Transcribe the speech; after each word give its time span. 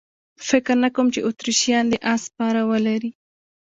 فکر 0.49 0.75
نه 0.83 0.89
کوم 0.95 1.07
چې 1.13 1.19
اتریشیان 1.27 1.85
دې 1.91 1.97
اس 2.13 2.21
سپاره 2.27 2.61
ولري. 2.69 3.11